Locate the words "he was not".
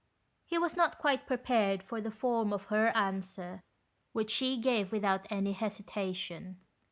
0.47-0.97